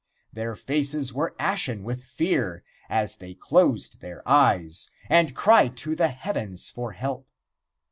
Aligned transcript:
Their 0.33 0.55
faces 0.55 1.13
were 1.13 1.35
ashen 1.37 1.83
with 1.83 2.03
fear 2.03 2.63
as 2.89 3.17
they 3.17 3.35
closed 3.35 3.99
their 4.01 4.27
eyes 4.27 4.89
and 5.11 5.35
cried 5.35 5.77
to 5.77 5.95
the 5.95 6.07
heavens 6.07 6.71
for 6.71 6.93
help. 6.93 7.27